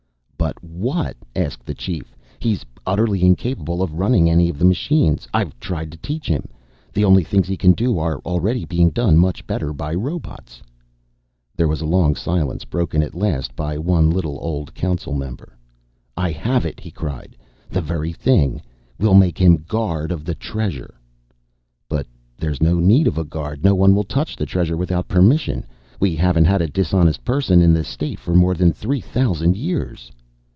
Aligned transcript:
"But 0.53 0.63
what?" 0.63 1.15
asked 1.35 1.67
the 1.67 1.75
Chief. 1.75 2.15
"He's 2.39 2.65
utterly 2.83 3.21
incapable 3.23 3.83
of 3.83 3.93
running 3.99 4.27
any 4.27 4.49
of 4.49 4.57
the 4.57 4.65
machines. 4.65 5.27
I've 5.35 5.57
tried 5.59 5.91
to 5.91 5.99
teach 5.99 6.27
him. 6.27 6.49
The 6.93 7.05
only 7.05 7.23
things 7.23 7.47
he 7.47 7.55
can 7.55 7.73
do, 7.73 7.99
are 7.99 8.17
already 8.25 8.65
being 8.65 8.89
done 8.89 9.19
much 9.19 9.45
better 9.45 9.71
by 9.71 9.93
robots." 9.93 10.63
There 11.55 11.67
was 11.67 11.79
a 11.79 11.85
long 11.85 12.15
silence, 12.15 12.65
broken 12.65 13.03
at 13.03 13.13
last 13.13 13.55
by 13.55 13.77
one 13.77 14.09
little, 14.09 14.39
old 14.41 14.73
council 14.73 15.13
member. 15.13 15.55
"I 16.17 16.31
have 16.31 16.65
it," 16.65 16.79
he 16.79 16.89
cried. 16.89 17.37
"The 17.69 17.81
very 17.81 18.11
thing. 18.11 18.63
We'll 18.99 19.13
make 19.13 19.37
him 19.37 19.57
guard 19.67 20.11
of 20.11 20.25
the 20.25 20.33
Treasure." 20.35 20.95
"But 21.87 22.07
there's 22.35 22.63
no 22.63 22.79
need 22.79 23.05
of 23.05 23.19
a 23.19 23.23
guard. 23.23 23.63
No 23.63 23.75
one 23.75 23.93
will 23.93 24.03
touch 24.03 24.35
the 24.35 24.47
Treasure 24.47 24.75
without 24.75 25.07
permission. 25.07 25.67
We 25.99 26.15
haven't 26.15 26.45
had 26.45 26.63
a 26.63 26.67
dishonest 26.67 27.23
person 27.23 27.61
in 27.61 27.73
the 27.73 27.83
State 27.83 28.17
for 28.19 28.33
more 28.33 28.55
than 28.55 28.73
three 28.73 29.01
thousand 29.01 29.55
years." 29.55 30.11